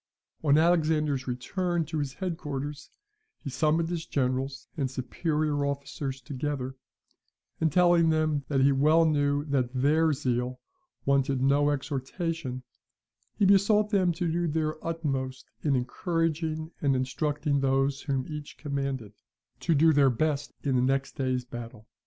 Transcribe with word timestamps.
On 0.43 0.57
Alexander's 0.57 1.27
return 1.27 1.85
to 1.85 1.99
his 1.99 2.13
head 2.15 2.35
quarters, 2.35 2.89
he 3.37 3.51
summoned 3.51 3.89
his 3.89 4.03
generals 4.07 4.67
and 4.75 4.89
superior 4.89 5.63
officers 5.63 6.19
together, 6.21 6.75
and 7.59 7.71
telling 7.71 8.09
them 8.09 8.43
that 8.47 8.61
he 8.61 8.71
well 8.71 9.05
knew 9.05 9.45
that 9.45 9.75
THEIR 9.75 10.13
zeal 10.13 10.59
wanted 11.05 11.39
no 11.43 11.69
exhortation, 11.69 12.63
he 13.37 13.45
besought 13.45 13.91
them 13.91 14.11
to 14.13 14.27
do 14.27 14.47
their 14.47 14.83
utmost 14.83 15.51
in 15.61 15.75
encouraging 15.75 16.71
and 16.81 16.95
instructing 16.95 17.59
those 17.59 18.01
whom 18.01 18.25
each 18.27 18.57
commanded, 18.57 19.13
to 19.59 19.75
do 19.75 19.93
their 19.93 20.09
best 20.09 20.51
in 20.63 20.75
the 20.77 20.81
next 20.81 21.11
day's 21.15 21.45
battle. 21.45 21.85